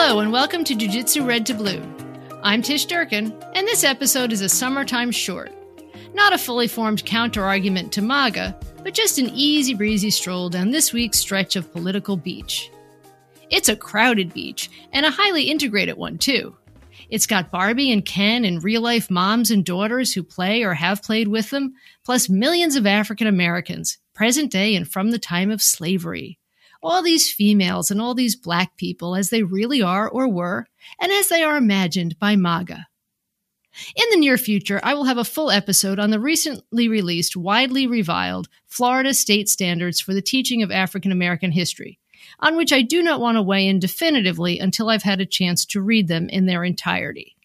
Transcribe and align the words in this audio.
Hello, 0.00 0.20
and 0.20 0.30
welcome 0.30 0.62
to 0.62 0.76
Jiu 0.76 0.88
Jitsu 0.88 1.24
Red 1.24 1.44
to 1.46 1.54
Blue. 1.54 1.82
I'm 2.44 2.62
Tish 2.62 2.86
Durkin, 2.86 3.36
and 3.56 3.66
this 3.66 3.82
episode 3.82 4.30
is 4.30 4.42
a 4.42 4.48
summertime 4.48 5.10
short. 5.10 5.52
Not 6.14 6.32
a 6.32 6.38
fully 6.38 6.68
formed 6.68 7.04
counter 7.04 7.42
argument 7.42 7.90
to 7.94 8.00
MAGA, 8.00 8.56
but 8.84 8.94
just 8.94 9.18
an 9.18 9.28
easy 9.34 9.74
breezy 9.74 10.10
stroll 10.10 10.50
down 10.50 10.70
this 10.70 10.92
week's 10.92 11.18
stretch 11.18 11.56
of 11.56 11.72
political 11.72 12.16
beach. 12.16 12.70
It's 13.50 13.68
a 13.68 13.74
crowded 13.74 14.32
beach, 14.32 14.70
and 14.92 15.04
a 15.04 15.10
highly 15.10 15.50
integrated 15.50 15.96
one, 15.96 16.16
too. 16.16 16.56
It's 17.10 17.26
got 17.26 17.50
Barbie 17.50 17.90
and 17.90 18.04
Ken 18.04 18.44
and 18.44 18.62
real 18.62 18.82
life 18.82 19.10
moms 19.10 19.50
and 19.50 19.64
daughters 19.64 20.14
who 20.14 20.22
play 20.22 20.62
or 20.62 20.74
have 20.74 21.02
played 21.02 21.26
with 21.26 21.50
them, 21.50 21.74
plus 22.04 22.28
millions 22.28 22.76
of 22.76 22.86
African 22.86 23.26
Americans, 23.26 23.98
present 24.14 24.52
day 24.52 24.76
and 24.76 24.88
from 24.88 25.10
the 25.10 25.18
time 25.18 25.50
of 25.50 25.60
slavery. 25.60 26.38
All 26.82 27.02
these 27.02 27.32
females 27.32 27.90
and 27.90 28.00
all 28.00 28.14
these 28.14 28.36
black 28.36 28.76
people 28.76 29.16
as 29.16 29.30
they 29.30 29.42
really 29.42 29.82
are 29.82 30.08
or 30.08 30.28
were, 30.28 30.66
and 31.00 31.10
as 31.10 31.28
they 31.28 31.42
are 31.42 31.56
imagined 31.56 32.18
by 32.18 32.36
MAGA. 32.36 32.86
In 33.94 34.04
the 34.10 34.18
near 34.18 34.38
future, 34.38 34.80
I 34.82 34.94
will 34.94 35.04
have 35.04 35.18
a 35.18 35.24
full 35.24 35.50
episode 35.50 35.98
on 35.98 36.10
the 36.10 36.20
recently 36.20 36.88
released, 36.88 37.36
widely 37.36 37.86
reviled 37.86 38.48
Florida 38.66 39.14
state 39.14 39.48
standards 39.48 40.00
for 40.00 40.14
the 40.14 40.22
teaching 40.22 40.62
of 40.62 40.70
African 40.70 41.12
American 41.12 41.52
history, 41.52 41.98
on 42.40 42.56
which 42.56 42.72
I 42.72 42.82
do 42.82 43.02
not 43.02 43.20
want 43.20 43.36
to 43.36 43.42
weigh 43.42 43.66
in 43.66 43.78
definitively 43.78 44.58
until 44.58 44.88
I've 44.88 45.02
had 45.02 45.20
a 45.20 45.26
chance 45.26 45.64
to 45.66 45.80
read 45.80 46.08
them 46.08 46.28
in 46.28 46.46
their 46.46 46.64
entirety. 46.64 47.36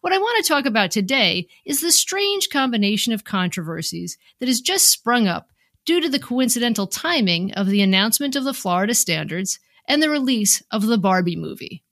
What 0.00 0.12
I 0.12 0.18
want 0.18 0.44
to 0.44 0.48
talk 0.48 0.66
about 0.66 0.90
today 0.90 1.46
is 1.64 1.80
the 1.80 1.92
strange 1.92 2.48
combination 2.48 3.12
of 3.12 3.24
controversies 3.24 4.18
that 4.40 4.48
has 4.48 4.60
just 4.60 4.90
sprung 4.90 5.28
up 5.28 5.50
due 5.86 6.02
to 6.02 6.10
the 6.10 6.18
coincidental 6.18 6.86
timing 6.86 7.54
of 7.54 7.68
the 7.68 7.80
announcement 7.80 8.36
of 8.36 8.44
the 8.44 8.52
Florida 8.52 8.94
standards 8.94 9.58
and 9.88 10.02
the 10.02 10.10
release 10.10 10.62
of 10.70 10.86
the 10.86 10.98
Barbie 10.98 11.36
movie. 11.36 11.82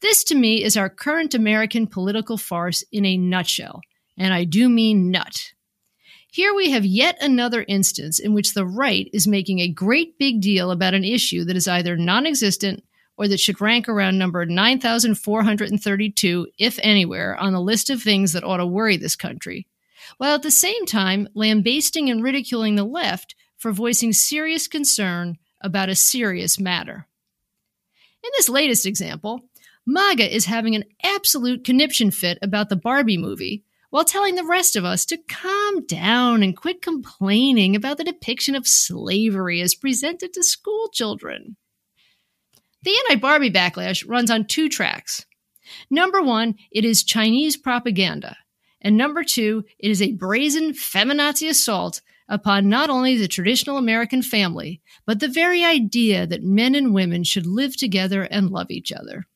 This, 0.00 0.24
to 0.24 0.34
me, 0.34 0.64
is 0.64 0.76
our 0.76 0.88
current 0.88 1.34
American 1.34 1.86
political 1.86 2.38
farce 2.38 2.82
in 2.92 3.04
a 3.04 3.18
nutshell, 3.18 3.80
and 4.16 4.32
I 4.32 4.44
do 4.44 4.68
mean 4.68 5.10
nut. 5.10 5.52
Here 6.30 6.54
we 6.54 6.70
have 6.70 6.84
yet 6.84 7.16
another 7.20 7.64
instance 7.66 8.20
in 8.20 8.34
which 8.34 8.54
the 8.54 8.66
right 8.66 9.08
is 9.12 9.26
making 9.26 9.58
a 9.58 9.68
great 9.68 10.16
big 10.18 10.40
deal 10.40 10.70
about 10.70 10.94
an 10.94 11.04
issue 11.04 11.44
that 11.44 11.56
is 11.56 11.66
either 11.66 11.96
non 11.96 12.26
existent 12.26 12.84
or 13.16 13.26
that 13.26 13.40
should 13.40 13.60
rank 13.60 13.88
around 13.88 14.18
number 14.18 14.46
9,432, 14.46 16.46
if 16.58 16.78
anywhere, 16.82 17.36
on 17.36 17.52
the 17.52 17.60
list 17.60 17.90
of 17.90 18.00
things 18.00 18.32
that 18.32 18.44
ought 18.44 18.58
to 18.58 18.66
worry 18.66 18.96
this 18.96 19.16
country, 19.16 19.66
while 20.16 20.34
at 20.34 20.42
the 20.42 20.50
same 20.50 20.86
time 20.86 21.28
lambasting 21.34 22.08
and 22.08 22.22
ridiculing 22.22 22.74
the 22.74 22.84
left 22.84 23.34
for 23.56 23.72
voicing 23.72 24.12
serious 24.12 24.66
concern 24.66 25.36
about 25.60 25.88
a 25.88 25.94
serious 25.94 26.58
matter. 26.58 27.06
In 28.22 28.30
this 28.36 28.48
latest 28.48 28.86
example, 28.86 29.42
MAGA 29.86 30.34
is 30.34 30.46
having 30.46 30.74
an 30.74 30.84
absolute 31.02 31.64
conniption 31.64 32.10
fit 32.10 32.38
about 32.42 32.68
the 32.68 32.76
Barbie 32.76 33.18
movie 33.18 33.64
while 33.90 34.04
telling 34.04 34.34
the 34.34 34.44
rest 34.44 34.76
of 34.76 34.84
us 34.84 35.04
to 35.06 35.18
calm 35.28 35.86
down 35.86 36.42
and 36.42 36.56
quit 36.56 36.82
complaining 36.82 37.74
about 37.74 37.96
the 37.96 38.04
depiction 38.04 38.54
of 38.54 38.66
slavery 38.66 39.60
as 39.60 39.74
presented 39.74 40.32
to 40.32 40.42
school 40.42 40.88
children. 40.92 41.56
The 42.82 42.90
anti 42.90 43.16
Barbie 43.16 43.50
backlash 43.50 44.04
runs 44.06 44.30
on 44.30 44.46
two 44.46 44.68
tracks. 44.68 45.24
Number 45.90 46.22
one, 46.22 46.56
it 46.70 46.84
is 46.84 47.02
Chinese 47.02 47.56
propaganda. 47.56 48.36
And 48.80 48.96
number 48.96 49.24
two, 49.24 49.64
it 49.78 49.90
is 49.90 50.00
a 50.00 50.12
brazen 50.12 50.72
feminazi 50.72 51.48
assault 51.48 52.00
upon 52.28 52.68
not 52.68 52.90
only 52.90 53.16
the 53.16 53.28
traditional 53.28 53.78
American 53.78 54.22
family, 54.22 54.80
but 55.06 55.20
the 55.20 55.28
very 55.28 55.64
idea 55.64 56.26
that 56.26 56.42
men 56.42 56.74
and 56.74 56.94
women 56.94 57.24
should 57.24 57.46
live 57.46 57.76
together 57.76 58.22
and 58.22 58.50
love 58.50 58.70
each 58.70 58.92
other. 58.92 59.26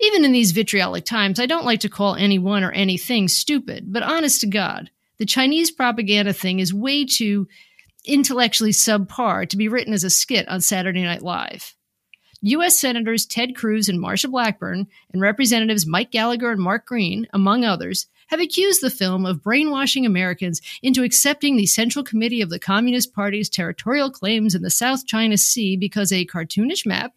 Even 0.00 0.24
in 0.24 0.32
these 0.32 0.52
vitriolic 0.52 1.04
times, 1.04 1.40
I 1.40 1.46
don't 1.46 1.64
like 1.64 1.80
to 1.80 1.88
call 1.88 2.14
anyone 2.14 2.62
or 2.62 2.70
anything 2.70 3.26
stupid, 3.26 3.92
but 3.92 4.04
honest 4.04 4.40
to 4.42 4.46
God, 4.46 4.90
the 5.18 5.26
Chinese 5.26 5.72
propaganda 5.72 6.32
thing 6.32 6.60
is 6.60 6.72
way 6.72 7.04
too 7.04 7.48
intellectually 8.04 8.70
subpar 8.70 9.48
to 9.48 9.56
be 9.56 9.68
written 9.68 9.92
as 9.92 10.04
a 10.04 10.10
skit 10.10 10.48
on 10.48 10.60
Saturday 10.60 11.02
Night 11.02 11.22
Live. 11.22 11.74
U.S. 12.42 12.80
Senators 12.80 13.26
Ted 13.26 13.56
Cruz 13.56 13.88
and 13.88 13.98
Marsha 13.98 14.30
Blackburn, 14.30 14.86
and 15.12 15.20
Representatives 15.20 15.86
Mike 15.86 16.12
Gallagher 16.12 16.52
and 16.52 16.60
Mark 16.60 16.86
Green, 16.86 17.26
among 17.32 17.64
others, 17.64 18.06
have 18.28 18.40
accused 18.40 18.80
the 18.80 18.90
film 18.90 19.26
of 19.26 19.42
brainwashing 19.42 20.06
Americans 20.06 20.60
into 20.82 21.02
accepting 21.02 21.56
the 21.56 21.66
Central 21.66 22.04
Committee 22.04 22.40
of 22.40 22.50
the 22.50 22.58
Communist 22.58 23.12
Party's 23.12 23.48
territorial 23.48 24.10
claims 24.10 24.54
in 24.54 24.62
the 24.62 24.70
South 24.70 25.06
China 25.06 25.36
Sea 25.36 25.76
because 25.76 26.12
a 26.12 26.26
cartoonish 26.26 26.86
map, 26.86 27.12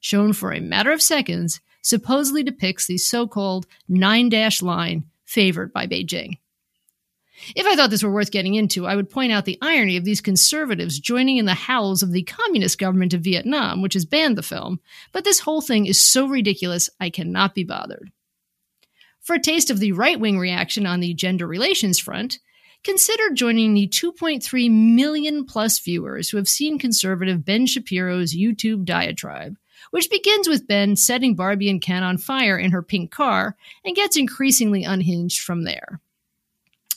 shown 0.00 0.32
for 0.32 0.52
a 0.52 0.60
matter 0.60 0.92
of 0.92 1.00
seconds, 1.00 1.60
supposedly 1.80 2.42
depicts 2.42 2.86
the 2.86 2.98
so 2.98 3.26
called 3.26 3.66
nine 3.88 4.28
dash 4.28 4.60
line 4.60 5.04
favored 5.24 5.72
by 5.72 5.86
Beijing. 5.86 6.38
If 7.54 7.66
I 7.66 7.76
thought 7.76 7.90
this 7.90 8.02
were 8.02 8.12
worth 8.12 8.30
getting 8.30 8.54
into, 8.54 8.86
I 8.86 8.96
would 8.96 9.10
point 9.10 9.32
out 9.32 9.44
the 9.44 9.58
irony 9.62 9.96
of 9.96 10.04
these 10.04 10.20
conservatives 10.20 10.98
joining 10.98 11.36
in 11.36 11.44
the 11.44 11.54
howls 11.54 12.02
of 12.02 12.12
the 12.12 12.22
communist 12.22 12.78
government 12.78 13.14
of 13.14 13.20
Vietnam, 13.20 13.82
which 13.82 13.94
has 13.94 14.04
banned 14.04 14.36
the 14.36 14.42
film, 14.42 14.80
but 15.12 15.24
this 15.24 15.40
whole 15.40 15.60
thing 15.60 15.86
is 15.86 16.00
so 16.00 16.26
ridiculous 16.26 16.90
I 17.00 17.10
cannot 17.10 17.54
be 17.54 17.64
bothered. 17.64 18.10
For 19.20 19.34
a 19.34 19.40
taste 19.40 19.70
of 19.70 19.78
the 19.78 19.92
right 19.92 20.18
wing 20.18 20.38
reaction 20.38 20.86
on 20.86 21.00
the 21.00 21.14
gender 21.14 21.46
relations 21.46 21.98
front, 21.98 22.38
consider 22.82 23.30
joining 23.34 23.74
the 23.74 23.88
2.3 23.88 24.70
million 24.70 25.44
plus 25.44 25.78
viewers 25.78 26.30
who 26.30 26.36
have 26.36 26.48
seen 26.48 26.78
conservative 26.78 27.44
Ben 27.44 27.66
Shapiro's 27.66 28.34
YouTube 28.34 28.84
diatribe, 28.84 29.56
which 29.90 30.10
begins 30.10 30.48
with 30.48 30.66
Ben 30.66 30.96
setting 30.96 31.34
Barbie 31.34 31.70
and 31.70 31.80
Ken 31.80 32.02
on 32.02 32.18
fire 32.18 32.58
in 32.58 32.70
her 32.70 32.82
pink 32.82 33.10
car 33.10 33.56
and 33.84 33.96
gets 33.96 34.16
increasingly 34.16 34.84
unhinged 34.84 35.40
from 35.40 35.64
there. 35.64 36.00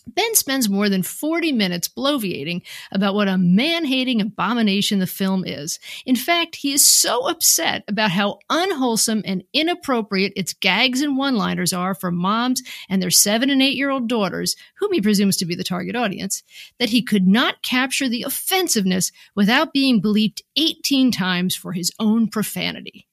Ben 0.07 0.33
spends 0.35 0.67
more 0.67 0.89
than 0.89 1.03
40 1.03 1.51
minutes 1.51 1.87
bloviating 1.87 2.63
about 2.91 3.13
what 3.13 3.27
a 3.27 3.37
man 3.37 3.85
hating 3.85 4.19
abomination 4.19 4.99
the 4.99 5.07
film 5.07 5.45
is. 5.45 5.79
In 6.05 6.15
fact, 6.15 6.55
he 6.55 6.73
is 6.73 6.85
so 6.85 7.29
upset 7.29 7.83
about 7.87 8.11
how 8.11 8.39
unwholesome 8.49 9.21
and 9.25 9.43
inappropriate 9.53 10.33
its 10.35 10.53
gags 10.53 11.01
and 11.01 11.17
one 11.17 11.35
liners 11.35 11.71
are 11.71 11.93
for 11.93 12.11
moms 12.11 12.61
and 12.89 13.01
their 13.01 13.11
seven 13.11 13.49
and 13.49 13.61
eight 13.61 13.77
year 13.77 13.89
old 13.89 14.09
daughters, 14.09 14.55
whom 14.79 14.91
he 14.93 15.01
presumes 15.01 15.37
to 15.37 15.45
be 15.45 15.55
the 15.55 15.63
target 15.63 15.95
audience, 15.95 16.43
that 16.79 16.89
he 16.89 17.03
could 17.03 17.27
not 17.27 17.61
capture 17.61 18.09
the 18.09 18.23
offensiveness 18.23 19.11
without 19.35 19.73
being 19.73 20.01
bleeped 20.01 20.41
18 20.55 21.11
times 21.11 21.55
for 21.55 21.73
his 21.73 21.91
own 21.99 22.27
profanity. 22.27 23.07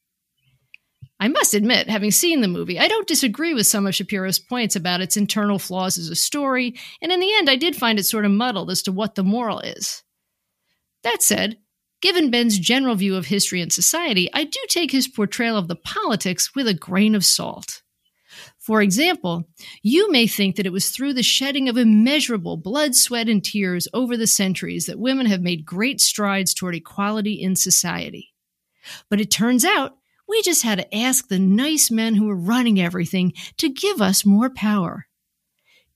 I 1.21 1.29
must 1.29 1.55
admit, 1.55 1.89
having 1.89 2.13
seen 2.13 2.41
the 2.41 2.49
movie, 2.49 2.79
I 2.79 2.87
don't 2.87 3.09
disagree 3.09 3.53
with 3.53 3.67
some 3.67 3.87
of 3.87 3.95
Shapiro's 3.95 4.39
points 4.39 4.77
about 4.77 5.01
its 5.01 5.17
internal 5.17 5.59
flaws 5.59 5.99
as 5.99 6.09
a 6.09 6.15
story, 6.15 6.77
and 7.03 7.11
in 7.11 7.19
the 7.19 7.35
end, 7.35 7.51
I 7.51 7.57
did 7.57 7.75
find 7.75 7.99
it 7.99 8.05
sort 8.05 8.25
of 8.25 8.31
muddled 8.31 8.71
as 8.71 8.83
to 8.83 8.93
what 8.93 9.17
the 9.17 9.25
moral 9.25 9.59
is. 9.59 10.05
That 11.03 11.23
said, 11.23 11.59
given 12.01 12.31
Ben's 12.31 12.59
general 12.59 12.95
view 12.95 13.17
of 13.17 13.27
history 13.27 13.61
and 13.61 13.73
society, 13.73 14.31
I 14.33 14.45
do 14.45 14.61
take 14.69 14.93
his 14.93 15.09
portrayal 15.09 15.57
of 15.57 15.67
the 15.67 15.77
politics 15.77 16.55
with 16.55 16.69
a 16.69 16.75
grain 16.75 17.17
of 17.17 17.25
salt. 17.25 17.83
For 18.59 18.81
example, 18.83 19.49
you 19.83 20.13
may 20.13 20.27
think 20.27 20.57
that 20.57 20.67
it 20.67 20.73
was 20.73 20.91
through 20.91 21.15
the 21.15 21.23
shedding 21.23 21.69
of 21.69 21.77
immeasurable 21.77 22.57
blood, 22.57 22.95
sweat, 22.95 23.29
and 23.29 23.43
tears 23.43 23.89
over 23.93 24.17
the 24.17 24.27
centuries 24.27 24.87
that 24.87 24.99
women 24.99 25.27
have 25.27 25.41
made 25.41 25.65
great 25.65 26.01
strides 26.01 26.55
toward 26.55 26.75
equality 26.75 27.33
in 27.33 27.57
society. 27.57 28.35
But 29.09 29.21
it 29.21 29.31
turns 29.31 29.65
out 29.65 29.97
we 30.29 30.43
just 30.43 30.63
had 30.63 30.79
to 30.79 30.95
ask 30.95 31.29
the 31.29 31.39
nice 31.39 31.91
men 31.91 32.15
who 32.15 32.27
were 32.27 32.37
running 32.37 32.81
everything 32.81 33.33
to 33.57 33.69
give 33.69 34.01
us 34.01 34.27
more 34.27 34.51
power. 34.51 35.07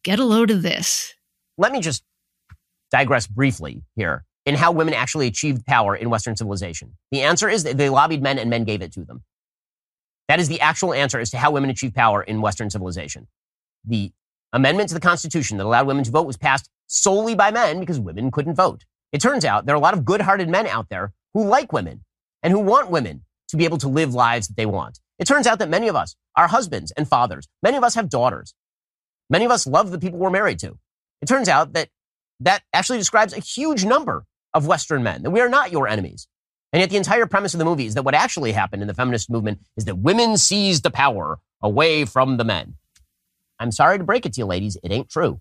Get 0.02 0.18
a 0.18 0.24
load 0.24 0.50
of 0.50 0.62
this. 0.62 1.14
Let 1.58 1.72
me 1.72 1.80
just 1.80 2.02
digress 2.90 3.26
briefly 3.26 3.82
here 3.94 4.24
in 4.44 4.54
how 4.54 4.72
women 4.72 4.94
actually 4.94 5.26
achieved 5.26 5.64
power 5.66 5.94
in 5.94 6.10
Western 6.10 6.36
civilization. 6.36 6.96
The 7.10 7.22
answer 7.22 7.48
is 7.48 7.62
that 7.64 7.76
they 7.76 7.88
lobbied 7.88 8.22
men 8.22 8.38
and 8.38 8.50
men 8.50 8.64
gave 8.64 8.82
it 8.82 8.92
to 8.94 9.04
them. 9.04 9.22
That 10.28 10.40
is 10.40 10.48
the 10.48 10.60
actual 10.60 10.94
answer 10.94 11.20
as 11.20 11.30
to 11.30 11.38
how 11.38 11.50
women 11.50 11.70
achieved 11.70 11.94
power 11.94 12.22
in 12.22 12.40
Western 12.40 12.70
civilization. 12.70 13.28
The 13.84 14.12
amendment 14.52 14.88
to 14.88 14.94
the 14.94 15.00
Constitution 15.00 15.58
that 15.58 15.64
allowed 15.64 15.86
women 15.86 16.04
to 16.04 16.10
vote 16.10 16.26
was 16.26 16.36
passed 16.36 16.68
solely 16.86 17.34
by 17.34 17.50
men 17.50 17.80
because 17.80 18.00
women 18.00 18.30
couldn't 18.30 18.54
vote. 18.54 18.84
It 19.12 19.20
turns 19.20 19.44
out 19.44 19.66
there 19.66 19.74
are 19.74 19.78
a 19.78 19.80
lot 19.80 19.94
of 19.94 20.04
good 20.04 20.22
hearted 20.22 20.48
men 20.48 20.66
out 20.66 20.88
there 20.88 21.12
who 21.34 21.46
like 21.46 21.72
women 21.72 22.04
and 22.42 22.52
who 22.52 22.60
want 22.60 22.90
women 22.90 23.24
to 23.52 23.56
be 23.56 23.64
able 23.64 23.78
to 23.78 23.88
live 23.88 24.12
lives 24.12 24.48
that 24.48 24.56
they 24.56 24.66
want. 24.66 24.98
It 25.18 25.26
turns 25.26 25.46
out 25.46 25.60
that 25.60 25.68
many 25.68 25.88
of 25.88 25.94
us 25.94 26.16
are 26.36 26.48
husbands 26.48 26.90
and 26.96 27.06
fathers. 27.06 27.46
Many 27.62 27.76
of 27.76 27.84
us 27.84 27.94
have 27.94 28.08
daughters. 28.08 28.54
Many 29.30 29.44
of 29.44 29.50
us 29.50 29.66
love 29.66 29.90
the 29.90 29.98
people 29.98 30.18
we're 30.18 30.30
married 30.30 30.58
to. 30.60 30.78
It 31.20 31.26
turns 31.26 31.48
out 31.48 31.74
that 31.74 31.88
that 32.40 32.62
actually 32.72 32.98
describes 32.98 33.32
a 33.32 33.40
huge 33.40 33.84
number 33.84 34.24
of 34.52 34.66
Western 34.66 35.02
men, 35.02 35.22
that 35.22 35.30
we 35.30 35.40
are 35.40 35.48
not 35.48 35.70
your 35.70 35.86
enemies. 35.86 36.26
And 36.72 36.80
yet 36.80 36.90
the 36.90 36.96
entire 36.96 37.26
premise 37.26 37.54
of 37.54 37.58
the 37.58 37.64
movie 37.64 37.86
is 37.86 37.94
that 37.94 38.02
what 38.02 38.14
actually 38.14 38.52
happened 38.52 38.82
in 38.82 38.88
the 38.88 38.94
feminist 38.94 39.30
movement 39.30 39.60
is 39.76 39.84
that 39.84 39.98
women 39.98 40.36
seized 40.36 40.82
the 40.82 40.90
power 40.90 41.38
away 41.62 42.04
from 42.04 42.38
the 42.38 42.44
men. 42.44 42.74
I'm 43.58 43.70
sorry 43.70 43.98
to 43.98 44.04
break 44.04 44.26
it 44.26 44.32
to 44.34 44.40
you, 44.40 44.46
ladies. 44.46 44.76
It 44.82 44.90
ain't 44.90 45.10
true. 45.10 45.40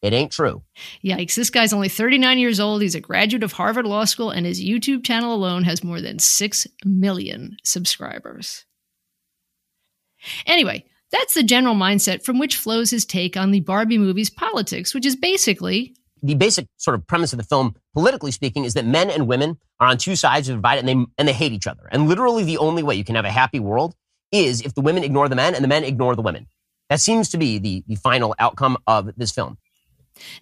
It 0.00 0.12
ain't 0.12 0.30
true. 0.30 0.62
Yikes, 1.04 1.34
this 1.34 1.50
guy's 1.50 1.72
only 1.72 1.88
39 1.88 2.38
years 2.38 2.60
old. 2.60 2.82
He's 2.82 2.94
a 2.94 3.00
graduate 3.00 3.42
of 3.42 3.52
Harvard 3.52 3.86
Law 3.86 4.04
School, 4.04 4.30
and 4.30 4.46
his 4.46 4.62
YouTube 4.62 5.04
channel 5.04 5.34
alone 5.34 5.64
has 5.64 5.82
more 5.82 6.00
than 6.00 6.18
6 6.18 6.66
million 6.84 7.56
subscribers. 7.64 8.64
Anyway, 10.46 10.84
that's 11.10 11.34
the 11.34 11.42
general 11.42 11.74
mindset 11.74 12.24
from 12.24 12.38
which 12.38 12.56
flows 12.56 12.90
his 12.90 13.04
take 13.04 13.36
on 13.36 13.50
the 13.50 13.60
Barbie 13.60 13.98
movie's 13.98 14.30
politics, 14.30 14.94
which 14.94 15.06
is 15.06 15.16
basically 15.16 15.94
the 16.22 16.34
basic 16.34 16.66
sort 16.76 16.94
of 16.94 17.06
premise 17.06 17.32
of 17.32 17.38
the 17.38 17.44
film, 17.44 17.74
politically 17.94 18.30
speaking, 18.32 18.64
is 18.64 18.74
that 18.74 18.84
men 18.84 19.10
and 19.10 19.26
women 19.26 19.56
are 19.80 19.88
on 19.88 19.98
two 19.98 20.16
sides 20.16 20.48
of 20.48 20.56
divided 20.56 20.88
and 20.88 20.88
they, 20.88 21.06
and 21.16 21.28
they 21.28 21.32
hate 21.32 21.52
each 21.52 21.66
other. 21.66 21.88
And 21.90 22.08
literally 22.08 22.44
the 22.44 22.58
only 22.58 22.82
way 22.82 22.94
you 22.94 23.04
can 23.04 23.14
have 23.14 23.24
a 23.24 23.30
happy 23.30 23.60
world 23.60 23.94
is 24.32 24.60
if 24.62 24.74
the 24.74 24.80
women 24.80 25.04
ignore 25.04 25.28
the 25.28 25.36
men 25.36 25.54
and 25.54 25.62
the 25.62 25.68
men 25.68 25.84
ignore 25.84 26.16
the 26.16 26.22
women. 26.22 26.46
That 26.90 27.00
seems 27.00 27.28
to 27.30 27.38
be 27.38 27.58
the, 27.58 27.84
the 27.86 27.96
final 27.96 28.34
outcome 28.38 28.78
of 28.86 29.10
this 29.16 29.30
film. 29.30 29.58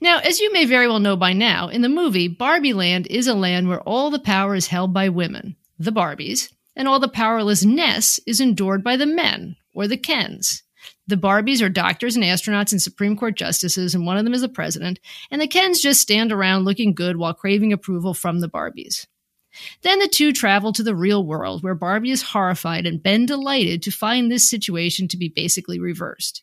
Now, 0.01 0.19
as 0.19 0.41
you 0.41 0.53
may 0.53 0.65
very 0.65 0.87
well 0.89 1.01
know 1.01 1.17
by 1.17 1.33
now, 1.33 1.69
in 1.69 1.83
the 1.83 1.89
movie, 1.89 2.29
Barbie 2.29 2.73
Land 2.73 3.07
is 3.09 3.27
a 3.27 3.35
land 3.35 3.69
where 3.69 3.81
all 3.83 4.11
the 4.11 4.19
power 4.19 4.55
is 4.55 4.69
held 4.69 4.93
by 4.93 5.09
women, 5.09 5.57
the 5.79 5.93
Barbies, 5.93 6.53
and 6.75 6.87
all 6.87 7.01
the 7.01 7.09
powerlessness 7.09 8.21
is 8.27 8.41
endured 8.41 8.85
by 8.85 8.97
the 8.97 9.07
men, 9.07 9.57
or 9.75 9.89
the 9.89 9.97
Kens. 9.97 10.63
The 11.07 11.17
Barbies 11.17 11.63
are 11.63 11.69
doctors 11.69 12.17
and 12.17 12.25
astronauts 12.25 12.73
and 12.73 12.83
Supreme 12.83 13.17
Court 13.17 13.37
justices, 13.37 13.95
and 13.95 14.07
one 14.07 14.17
of 14.17 14.25
them 14.25 14.35
is 14.35 14.41
the 14.41 14.49
president, 14.49 14.99
and 15.31 15.41
the 15.41 15.47
Kens 15.47 15.81
just 15.81 16.01
stand 16.01 16.33
around 16.33 16.65
looking 16.65 16.95
good 16.95 17.17
while 17.17 17.35
craving 17.35 17.73
approval 17.73 18.13
from 18.13 18.41
the 18.41 18.49
Barbies. 18.49 19.07
Then 19.83 19.99
the 20.01 20.09
two 20.09 20.33
travel 20.33 20.73
to 20.73 20.83
the 20.83 20.95
real 20.95 21.25
world, 21.25 21.63
where 21.63 21.75
Barbie 21.75 22.11
is 22.11 22.23
horrified 22.23 22.87
and 22.87 23.03
Ben 23.03 23.25
delighted 23.25 23.83
to 23.83 23.91
find 23.91 24.31
this 24.31 24.49
situation 24.49 25.09
to 25.09 25.17
be 25.17 25.29
basically 25.29 25.81
reversed. 25.81 26.43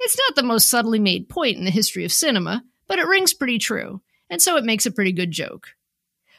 It's 0.00 0.16
not 0.18 0.36
the 0.36 0.42
most 0.42 0.68
subtly 0.68 0.98
made 0.98 1.28
point 1.28 1.56
in 1.56 1.64
the 1.64 1.70
history 1.70 2.04
of 2.04 2.12
cinema, 2.12 2.64
but 2.86 2.98
it 2.98 3.06
rings 3.06 3.34
pretty 3.34 3.58
true, 3.58 4.00
and 4.30 4.40
so 4.40 4.56
it 4.56 4.64
makes 4.64 4.86
a 4.86 4.90
pretty 4.90 5.12
good 5.12 5.30
joke. 5.30 5.68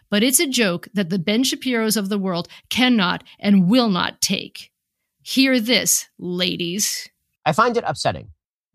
But 0.09 0.23
it's 0.23 0.39
a 0.39 0.47
joke 0.47 0.87
that 0.93 1.09
the 1.09 1.19
Ben 1.19 1.43
Shapiro's 1.43 1.95
of 1.95 2.09
the 2.09 2.17
world 2.17 2.47
cannot 2.69 3.23
and 3.39 3.69
will 3.69 3.89
not 3.89 4.21
take. 4.21 4.71
Hear 5.21 5.59
this, 5.59 6.07
ladies. 6.17 7.09
I 7.45 7.51
find 7.51 7.77
it 7.77 7.83
upsetting 7.85 8.29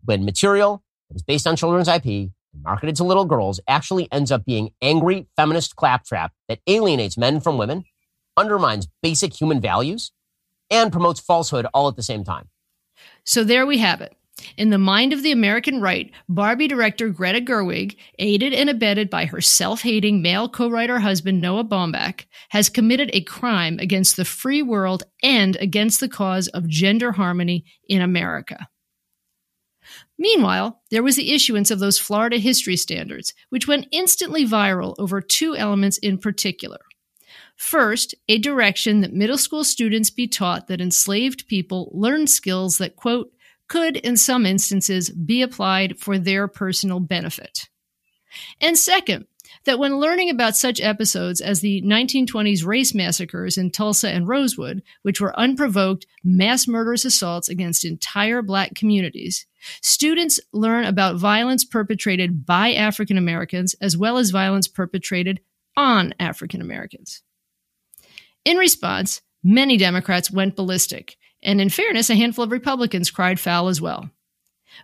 when 0.05 0.23
material 0.23 0.83
that 1.09 1.15
is 1.15 1.23
based 1.23 1.47
on 1.47 1.55
children's 1.55 1.87
IP 1.87 2.05
and 2.05 2.31
marketed 2.63 2.95
to 2.97 3.03
little 3.03 3.25
girls 3.25 3.59
actually 3.67 4.07
ends 4.11 4.31
up 4.31 4.45
being 4.45 4.71
angry 4.81 5.27
feminist 5.35 5.75
claptrap 5.75 6.31
that 6.47 6.59
alienates 6.67 7.17
men 7.17 7.41
from 7.41 7.57
women, 7.57 7.83
undermines 8.37 8.87
basic 9.01 9.33
human 9.33 9.59
values, 9.59 10.11
and 10.69 10.91
promotes 10.91 11.19
falsehood 11.19 11.67
all 11.73 11.87
at 11.87 11.95
the 11.95 12.03
same 12.03 12.23
time. 12.23 12.49
So 13.23 13.43
there 13.43 13.65
we 13.65 13.79
have 13.79 14.01
it. 14.01 14.15
In 14.57 14.69
the 14.69 14.77
mind 14.77 15.13
of 15.13 15.23
the 15.23 15.31
American 15.31 15.79
right, 15.79 16.11
Barbie 16.27 16.67
director 16.67 17.09
Greta 17.09 17.39
Gerwig, 17.39 17.95
aided 18.19 18.53
and 18.53 18.69
abetted 18.69 19.09
by 19.09 19.25
her 19.25 19.39
self 19.39 19.81
hating 19.81 20.21
male 20.21 20.49
co 20.49 20.69
writer 20.69 20.99
husband 20.99 21.41
Noah 21.41 21.63
Baumbach, 21.63 22.25
has 22.49 22.69
committed 22.69 23.09
a 23.13 23.21
crime 23.21 23.79
against 23.79 24.17
the 24.17 24.25
free 24.25 24.61
world 24.61 25.03
and 25.23 25.55
against 25.57 25.99
the 25.99 26.09
cause 26.09 26.47
of 26.49 26.67
gender 26.67 27.13
harmony 27.13 27.65
in 27.87 28.01
America. 28.01 28.67
Meanwhile, 30.17 30.81
there 30.91 31.03
was 31.03 31.15
the 31.15 31.33
issuance 31.33 31.71
of 31.71 31.79
those 31.79 31.99
Florida 31.99 32.37
history 32.37 32.75
standards, 32.75 33.33
which 33.49 33.67
went 33.67 33.87
instantly 33.91 34.45
viral 34.45 34.95
over 34.97 35.21
two 35.21 35.55
elements 35.55 35.97
in 35.97 36.17
particular. 36.17 36.79
First, 37.55 38.15
a 38.27 38.37
direction 38.37 39.01
that 39.01 39.13
middle 39.13 39.37
school 39.37 39.63
students 39.63 40.09
be 40.09 40.27
taught 40.27 40.67
that 40.67 40.81
enslaved 40.81 41.47
people 41.47 41.89
learned 41.93 42.29
skills 42.29 42.77
that, 42.79 42.95
quote, 42.95 43.31
could, 43.67 43.97
in 43.97 44.17
some 44.17 44.45
instances, 44.45 45.09
be 45.09 45.41
applied 45.41 45.97
for 45.99 46.17
their 46.17 46.47
personal 46.47 46.99
benefit. 46.99 47.69
And 48.61 48.77
second, 48.77 49.25
that 49.65 49.79
when 49.79 49.99
learning 49.99 50.29
about 50.29 50.55
such 50.55 50.81
episodes 50.81 51.41
as 51.41 51.61
the 51.61 51.81
1920s 51.81 52.65
race 52.65 52.93
massacres 52.93 53.57
in 53.57 53.71
Tulsa 53.71 54.09
and 54.09 54.27
Rosewood, 54.27 54.83
which 55.01 55.19
were 55.21 55.37
unprovoked 55.39 56.05
mass 56.23 56.67
murderous 56.67 57.05
assaults 57.05 57.49
against 57.49 57.85
entire 57.85 58.41
black 58.41 58.75
communities, 58.75 59.45
students 59.81 60.39
learn 60.53 60.85
about 60.85 61.17
violence 61.17 61.65
perpetrated 61.65 62.45
by 62.45 62.73
African 62.73 63.17
Americans 63.17 63.75
as 63.81 63.97
well 63.97 64.17
as 64.17 64.29
violence 64.29 64.67
perpetrated 64.67 65.39
on 65.77 66.13
African 66.19 66.61
Americans. 66.61 67.21
In 68.43 68.57
response, 68.57 69.21
many 69.43 69.77
Democrats 69.77 70.31
went 70.31 70.55
ballistic 70.55 71.17
and 71.45 71.61
in 71.61 71.69
fairness, 71.69 72.09
a 72.09 72.15
handful 72.15 72.43
of 72.43 72.51
Republicans 72.51 73.11
cried 73.11 73.39
foul 73.39 73.69
as 73.69 73.79
well. 73.79 74.09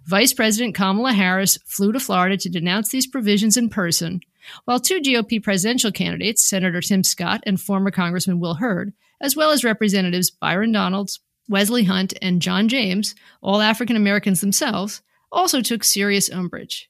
Vice 0.06 0.32
President 0.32 0.74
Kamala 0.76 1.12
Harris 1.12 1.58
flew 1.66 1.92
to 1.92 2.00
Florida 2.00 2.38
to 2.38 2.50
denounce 2.50 2.90
these 2.90 3.08
provisions 3.08 3.58
in 3.58 3.70
person, 3.70 4.22
while 4.66 4.80
two 4.80 5.02
GOP 5.02 5.44
presidential 5.44 5.92
candidates, 5.92 6.48
Senator 6.48 6.80
Tim 6.80 7.04
Scott 7.04 7.44
and 7.46 7.60
former 7.60 7.92
Congressman 7.92 8.40
Will 8.40 8.56
Hurd, 8.56 8.94
as 9.20 9.36
well 9.36 9.52
as 9.52 9.64
Representatives 9.64 10.32
Byron 10.32 10.72
Donalds, 10.72 11.20
Wesley 11.50 11.84
Hunt, 11.84 12.14
and 12.22 12.42
John 12.42 12.70
James, 12.70 13.16
all 13.42 13.62
African 13.62 13.96
Americans 13.96 14.40
themselves, 14.40 15.02
also 15.32 15.62
took 15.62 15.84
serious 15.84 16.30
umbrage. 16.30 16.90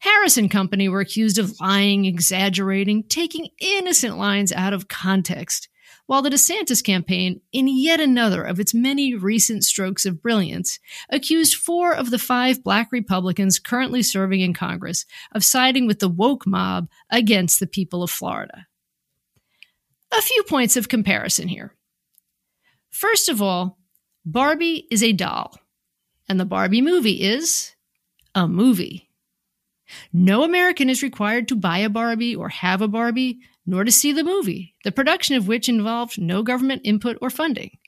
Harris 0.00 0.36
and 0.36 0.50
company 0.50 0.88
were 0.88 1.00
accused 1.00 1.38
of 1.38 1.60
lying, 1.60 2.06
exaggerating, 2.06 3.04
taking 3.04 3.48
innocent 3.60 4.16
lines 4.18 4.52
out 4.52 4.72
of 4.72 4.88
context, 4.88 5.68
while 6.06 6.22
the 6.22 6.30
DeSantis 6.30 6.82
campaign, 6.82 7.40
in 7.52 7.68
yet 7.68 8.00
another 8.00 8.42
of 8.44 8.60
its 8.60 8.72
many 8.72 9.14
recent 9.14 9.64
strokes 9.64 10.06
of 10.06 10.22
brilliance, 10.22 10.78
accused 11.10 11.56
four 11.56 11.92
of 11.92 12.10
the 12.10 12.18
five 12.18 12.62
black 12.62 12.92
Republicans 12.92 13.58
currently 13.58 14.02
serving 14.02 14.40
in 14.40 14.54
Congress 14.54 15.04
of 15.32 15.44
siding 15.44 15.86
with 15.86 15.98
the 15.98 16.08
woke 16.08 16.46
mob 16.46 16.88
against 17.10 17.58
the 17.58 17.66
people 17.66 18.02
of 18.02 18.10
Florida. 18.10 18.66
A 20.16 20.22
few 20.22 20.44
points 20.44 20.76
of 20.76 20.88
comparison 20.88 21.48
here. 21.48 21.74
First 22.90 23.28
of 23.28 23.42
all, 23.42 23.78
Barbie 24.24 24.86
is 24.90 25.02
a 25.02 25.12
doll, 25.12 25.58
and 26.28 26.38
the 26.38 26.44
Barbie 26.44 26.82
movie 26.82 27.22
is 27.22 27.74
a 28.34 28.46
movie. 28.46 29.10
No 30.12 30.42
American 30.42 30.88
is 30.88 31.02
required 31.02 31.48
to 31.48 31.56
buy 31.56 31.78
a 31.78 31.88
Barbie 31.88 32.34
or 32.34 32.48
have 32.48 32.82
a 32.82 32.88
Barbie 32.88 33.40
nor 33.66 33.84
to 33.84 33.92
see 33.92 34.12
the 34.12 34.24
movie, 34.24 34.74
the 34.84 34.92
production 34.92 35.36
of 35.36 35.48
which 35.48 35.68
involved 35.68 36.20
no 36.20 36.42
government 36.42 36.82
input 36.84 37.18
or 37.20 37.30
funding. 37.30 37.78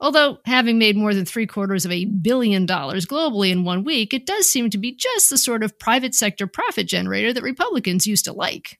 Although, 0.00 0.38
having 0.44 0.78
made 0.78 0.96
more 0.96 1.14
than 1.14 1.24
three 1.24 1.46
quarters 1.46 1.84
of 1.84 1.92
a 1.92 2.04
billion 2.04 2.66
dollars 2.66 3.06
globally 3.06 3.50
in 3.50 3.64
one 3.64 3.84
week, 3.84 4.12
it 4.12 4.26
does 4.26 4.50
seem 4.50 4.68
to 4.70 4.78
be 4.78 4.94
just 4.94 5.30
the 5.30 5.38
sort 5.38 5.62
of 5.62 5.78
private 5.78 6.14
sector 6.14 6.46
profit 6.46 6.86
generator 6.86 7.32
that 7.32 7.42
Republicans 7.42 8.06
used 8.06 8.26
to 8.26 8.32
like. 8.32 8.78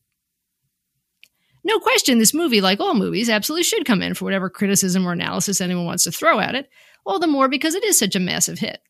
No 1.65 1.79
question, 1.79 2.19
this 2.19 2.35
movie, 2.35 2.61
like 2.61 2.79
all 2.79 2.95
movies, 2.95 3.31
absolutely 3.31 3.63
should 3.65 3.87
come 3.87 4.03
in 4.03 4.13
for 4.13 4.27
whatever 4.27 4.51
criticism 4.51 5.07
or 5.07 5.13
analysis 5.13 5.63
anyone 5.63 5.87
wants 5.87 6.05
to 6.05 6.13
throw 6.13 6.39
at 6.39 6.55
it, 6.55 6.69
all 7.07 7.19
the 7.19 7.27
more 7.27 7.49
because 7.49 7.75
it 7.75 7.85
is 7.85 7.99
such 7.99 8.15
a 8.15 8.21
massive 8.21 8.59
hit. 8.59 8.81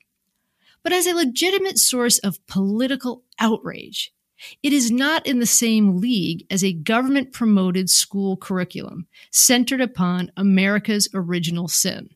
But 0.82 0.92
as 0.92 1.06
a 1.06 1.14
legitimate 1.14 1.78
source 1.78 2.18
of 2.18 2.44
political 2.46 3.22
outrage, 3.38 4.12
it 4.62 4.72
is 4.72 4.90
not 4.90 5.26
in 5.26 5.38
the 5.38 5.46
same 5.46 5.98
league 5.98 6.46
as 6.50 6.64
a 6.64 6.72
government 6.72 7.32
promoted 7.32 7.88
school 7.88 8.36
curriculum 8.36 9.06
centered 9.30 9.80
upon 9.80 10.32
America's 10.36 11.08
original 11.14 11.68
sin. 11.68 12.10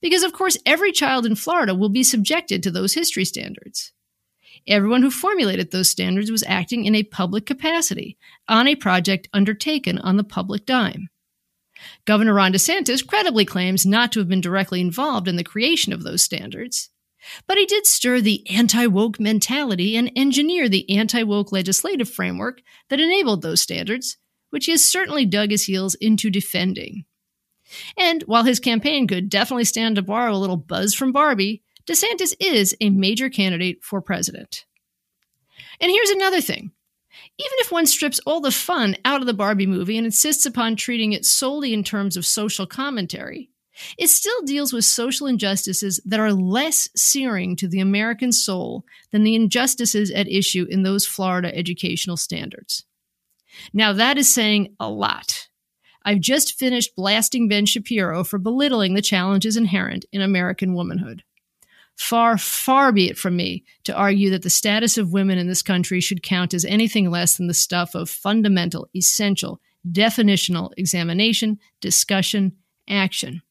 Because, 0.00 0.22
of 0.22 0.32
course, 0.32 0.56
every 0.66 0.90
child 0.90 1.26
in 1.26 1.36
Florida 1.36 1.74
will 1.74 1.88
be 1.88 2.02
subjected 2.02 2.62
to 2.62 2.70
those 2.70 2.94
history 2.94 3.24
standards. 3.24 3.92
Everyone 4.66 5.02
who 5.02 5.10
formulated 5.10 5.70
those 5.70 5.90
standards 5.90 6.30
was 6.30 6.44
acting 6.46 6.84
in 6.84 6.94
a 6.94 7.02
public 7.02 7.46
capacity 7.46 8.16
on 8.48 8.68
a 8.68 8.76
project 8.76 9.28
undertaken 9.32 9.98
on 9.98 10.16
the 10.16 10.24
public 10.24 10.66
dime. 10.66 11.08
Governor 12.04 12.34
Ron 12.34 12.52
DeSantis 12.52 13.06
credibly 13.06 13.44
claims 13.44 13.84
not 13.84 14.12
to 14.12 14.20
have 14.20 14.28
been 14.28 14.40
directly 14.40 14.80
involved 14.80 15.26
in 15.26 15.36
the 15.36 15.44
creation 15.44 15.92
of 15.92 16.04
those 16.04 16.22
standards. 16.22 16.90
But 17.46 17.58
he 17.58 17.66
did 17.66 17.86
stir 17.86 18.20
the 18.20 18.48
anti 18.50 18.86
woke 18.86 19.20
mentality 19.20 19.96
and 19.96 20.10
engineer 20.16 20.68
the 20.68 20.88
anti 20.90 21.22
woke 21.22 21.52
legislative 21.52 22.08
framework 22.08 22.62
that 22.88 23.00
enabled 23.00 23.42
those 23.42 23.60
standards, 23.60 24.16
which 24.50 24.66
he 24.66 24.72
has 24.72 24.84
certainly 24.84 25.24
dug 25.24 25.50
his 25.50 25.64
heels 25.64 25.94
into 25.96 26.30
defending. 26.30 27.04
And 27.96 28.22
while 28.22 28.44
his 28.44 28.60
campaign 28.60 29.06
could 29.06 29.30
definitely 29.30 29.64
stand 29.64 29.96
to 29.96 30.02
borrow 30.02 30.34
a 30.34 30.36
little 30.36 30.56
buzz 30.56 30.94
from 30.94 31.12
Barbie, 31.12 31.62
DeSantis 31.86 32.34
is 32.38 32.76
a 32.80 32.90
major 32.90 33.28
candidate 33.28 33.82
for 33.82 34.00
president. 34.00 34.66
And 35.80 35.90
here's 35.90 36.10
another 36.10 36.40
thing. 36.40 36.72
Even 37.38 37.58
if 37.58 37.72
one 37.72 37.86
strips 37.86 38.20
all 38.26 38.40
the 38.40 38.50
fun 38.50 38.96
out 39.04 39.20
of 39.20 39.26
the 39.26 39.34
Barbie 39.34 39.66
movie 39.66 39.96
and 39.96 40.06
insists 40.06 40.46
upon 40.46 40.76
treating 40.76 41.12
it 41.12 41.24
solely 41.24 41.72
in 41.72 41.82
terms 41.82 42.16
of 42.16 42.26
social 42.26 42.66
commentary, 42.66 43.50
it 43.98 44.08
still 44.08 44.42
deals 44.42 44.72
with 44.72 44.84
social 44.84 45.26
injustices 45.26 46.00
that 46.04 46.20
are 46.20 46.32
less 46.32 46.88
searing 46.94 47.56
to 47.56 47.68
the 47.68 47.80
American 47.80 48.32
soul 48.32 48.84
than 49.10 49.24
the 49.24 49.34
injustices 49.34 50.10
at 50.10 50.28
issue 50.28 50.66
in 50.68 50.82
those 50.82 51.06
Florida 51.06 51.56
educational 51.56 52.16
standards. 52.16 52.84
Now, 53.72 53.92
that 53.92 54.18
is 54.18 54.32
saying 54.32 54.74
a 54.80 54.88
lot. 54.88 55.48
I've 56.04 56.20
just 56.20 56.58
finished 56.58 56.96
blasting 56.96 57.48
Ben 57.48 57.66
Shapiro 57.66 58.24
for 58.24 58.38
belittling 58.38 58.94
the 58.94 59.02
challenges 59.02 59.56
inherent 59.56 60.04
in 60.12 60.20
American 60.20 60.74
womanhood. 60.74 61.22
Far, 61.96 62.38
far 62.38 62.90
be 62.90 63.08
it 63.08 63.18
from 63.18 63.36
me 63.36 63.64
to 63.84 63.94
argue 63.94 64.30
that 64.30 64.42
the 64.42 64.50
status 64.50 64.98
of 64.98 65.12
women 65.12 65.38
in 65.38 65.46
this 65.46 65.62
country 65.62 66.00
should 66.00 66.22
count 66.22 66.54
as 66.54 66.64
anything 66.64 67.10
less 67.10 67.36
than 67.36 67.46
the 67.46 67.54
stuff 67.54 67.94
of 67.94 68.10
fundamental, 68.10 68.88
essential, 68.96 69.60
definitional 69.90 70.70
examination, 70.76 71.58
discussion, 71.80 72.52
action. 72.88 73.42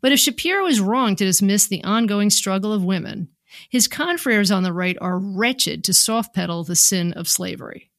But 0.00 0.12
if 0.12 0.20
Shapiro 0.20 0.66
is 0.66 0.80
wrong 0.80 1.16
to 1.16 1.24
dismiss 1.24 1.66
the 1.66 1.84
ongoing 1.84 2.30
struggle 2.30 2.72
of 2.72 2.84
women, 2.84 3.28
his 3.68 3.88
confreres 3.88 4.50
on 4.50 4.62
the 4.62 4.72
right 4.72 4.96
are 5.00 5.18
wretched 5.18 5.84
to 5.84 5.92
soft 5.92 6.34
pedal 6.34 6.64
the 6.64 6.76
sin 6.76 7.12
of 7.12 7.28
slavery. 7.28 7.90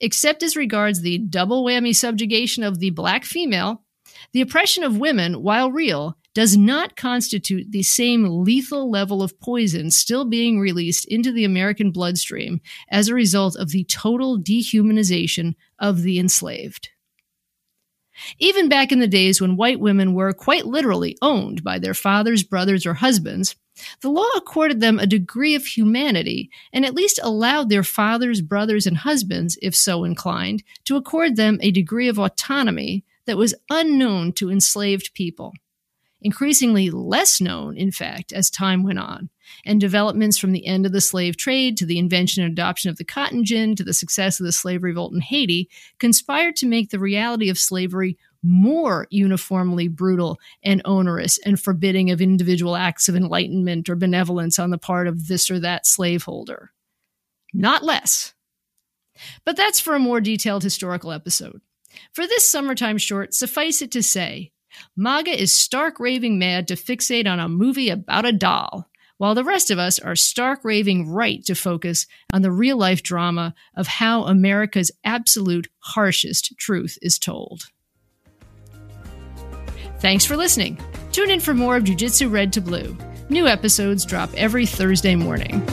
Except 0.00 0.42
as 0.42 0.56
regards 0.56 1.00
the 1.00 1.18
double 1.18 1.64
whammy 1.64 1.94
subjugation 1.94 2.62
of 2.62 2.78
the 2.78 2.90
black 2.90 3.24
female, 3.24 3.84
the 4.32 4.40
oppression 4.40 4.84
of 4.84 4.98
women, 4.98 5.42
while 5.42 5.70
real, 5.70 6.18
does 6.34 6.56
not 6.56 6.96
constitute 6.96 7.70
the 7.70 7.82
same 7.82 8.24
lethal 8.42 8.90
level 8.90 9.22
of 9.22 9.38
poison 9.38 9.90
still 9.90 10.24
being 10.24 10.58
released 10.58 11.04
into 11.06 11.32
the 11.32 11.44
American 11.44 11.92
bloodstream 11.92 12.60
as 12.90 13.08
a 13.08 13.14
result 13.14 13.54
of 13.56 13.70
the 13.70 13.84
total 13.84 14.38
dehumanization 14.38 15.54
of 15.78 16.02
the 16.02 16.18
enslaved. 16.18 16.90
Even 18.38 18.68
back 18.68 18.92
in 18.92 19.00
the 19.00 19.06
days 19.08 19.40
when 19.40 19.56
white 19.56 19.80
women 19.80 20.14
were 20.14 20.32
quite 20.32 20.66
literally 20.66 21.16
owned 21.20 21.62
by 21.64 21.78
their 21.78 21.94
fathers, 21.94 22.42
brothers, 22.42 22.86
or 22.86 22.94
husbands, 22.94 23.56
the 24.00 24.10
law 24.10 24.28
accorded 24.36 24.80
them 24.80 24.98
a 24.98 25.06
degree 25.06 25.54
of 25.54 25.66
humanity 25.66 26.50
and 26.72 26.84
at 26.84 26.94
least 26.94 27.18
allowed 27.22 27.68
their 27.68 27.82
fathers, 27.82 28.40
brothers, 28.40 28.86
and 28.86 28.98
husbands, 28.98 29.58
if 29.62 29.74
so 29.74 30.04
inclined, 30.04 30.62
to 30.84 30.96
accord 30.96 31.36
them 31.36 31.58
a 31.60 31.70
degree 31.70 32.08
of 32.08 32.18
autonomy 32.18 33.04
that 33.26 33.36
was 33.36 33.54
unknown 33.70 34.32
to 34.32 34.50
enslaved 34.50 35.14
people 35.14 35.52
increasingly 36.24 36.90
less 36.90 37.40
known, 37.40 37.76
in 37.76 37.92
fact, 37.92 38.32
as 38.32 38.50
time 38.50 38.82
went 38.82 38.98
on, 38.98 39.28
and 39.64 39.78
developments 39.80 40.38
from 40.38 40.52
the 40.52 40.66
end 40.66 40.86
of 40.86 40.92
the 40.92 41.00
slave 41.00 41.36
trade 41.36 41.76
to 41.76 41.86
the 41.86 41.98
invention 41.98 42.42
and 42.42 42.50
adoption 42.50 42.90
of 42.90 42.96
the 42.96 43.04
cotton 43.04 43.44
gin 43.44 43.76
to 43.76 43.84
the 43.84 43.92
success 43.92 44.40
of 44.40 44.46
the 44.46 44.52
slave 44.52 44.82
revolt 44.82 45.12
in 45.12 45.20
Haiti 45.20 45.68
conspired 45.98 46.56
to 46.56 46.66
make 46.66 46.90
the 46.90 46.98
reality 46.98 47.50
of 47.50 47.58
slavery 47.58 48.16
more 48.42 49.06
uniformly 49.10 49.86
brutal 49.86 50.38
and 50.62 50.80
onerous 50.84 51.38
and 51.44 51.60
forbidding 51.60 52.10
of 52.10 52.20
individual 52.20 52.74
acts 52.74 53.08
of 53.08 53.14
enlightenment 53.14 53.88
or 53.88 53.94
benevolence 53.94 54.58
on 54.58 54.70
the 54.70 54.78
part 54.78 55.06
of 55.06 55.28
this 55.28 55.50
or 55.50 55.60
that 55.60 55.86
slaveholder. 55.86 56.72
Not 57.52 57.84
less. 57.84 58.34
But 59.44 59.56
that's 59.56 59.80
for 59.80 59.94
a 59.94 60.00
more 60.00 60.20
detailed 60.20 60.62
historical 60.62 61.12
episode. 61.12 61.60
For 62.12 62.26
this 62.26 62.48
summertime 62.48 62.98
short, 62.98 63.34
suffice 63.34 63.80
it 63.80 63.92
to 63.92 64.02
say, 64.02 64.50
MAGA 64.96 65.40
is 65.40 65.52
stark 65.52 65.98
raving 66.00 66.38
mad 66.38 66.68
to 66.68 66.74
fixate 66.74 67.26
on 67.26 67.40
a 67.40 67.48
movie 67.48 67.90
about 67.90 68.24
a 68.24 68.32
doll, 68.32 68.88
while 69.18 69.34
the 69.34 69.44
rest 69.44 69.70
of 69.70 69.78
us 69.78 69.98
are 69.98 70.16
stark 70.16 70.64
raving 70.64 71.08
right 71.08 71.44
to 71.44 71.54
focus 71.54 72.06
on 72.32 72.42
the 72.42 72.52
real 72.52 72.76
life 72.76 73.02
drama 73.02 73.54
of 73.76 73.86
how 73.86 74.24
America's 74.24 74.90
absolute 75.04 75.68
harshest 75.78 76.56
truth 76.58 76.98
is 77.02 77.18
told. 77.18 77.64
Thanks 80.00 80.24
for 80.24 80.36
listening. 80.36 80.78
Tune 81.12 81.30
in 81.30 81.40
for 81.40 81.54
more 81.54 81.76
of 81.76 81.84
Jiu 81.84 81.94
Jitsu 81.94 82.28
Red 82.28 82.52
to 82.54 82.60
Blue. 82.60 82.96
New 83.30 83.46
episodes 83.46 84.04
drop 84.04 84.30
every 84.34 84.66
Thursday 84.66 85.14
morning. 85.14 85.66